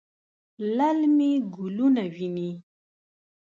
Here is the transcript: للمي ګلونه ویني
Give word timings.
للمي 0.75 1.29
ګلونه 1.55 2.03
ویني 2.15 2.49